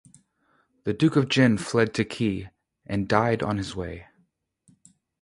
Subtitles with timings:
[0.83, 2.49] The Duke of Jin fled to Qi
[2.87, 4.07] and died on his way.